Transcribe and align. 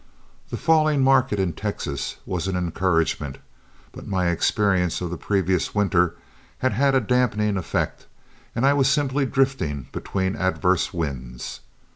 The 0.49 0.57
falling 0.57 1.03
market 1.03 1.39
in 1.39 1.53
Texas 1.53 2.15
was 2.25 2.47
an 2.47 2.55
encouragement, 2.57 3.37
but 3.91 4.07
my 4.07 4.29
experience 4.29 4.99
of 4.99 5.11
the 5.11 5.15
previous 5.15 5.75
winter 5.75 6.15
had 6.57 6.71
had 6.73 6.95
a 6.95 6.99
dampening 6.99 7.55
effect, 7.55 8.07
and 8.55 8.65
I 8.65 8.73
was 8.73 8.89
simply 8.89 9.27
drifting 9.27 9.89
between 9.91 10.35
adverse 10.35 10.91
winds. 10.91 11.59